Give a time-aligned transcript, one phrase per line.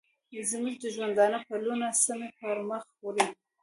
[0.47, 3.27] ژوندي د ژوندانه پلونه سمی پرمخ وړي